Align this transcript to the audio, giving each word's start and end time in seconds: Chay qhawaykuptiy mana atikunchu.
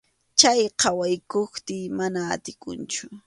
Chay 0.39 0.61
qhawaykuptiy 0.79 1.85
mana 1.97 2.19
atikunchu. 2.35 3.05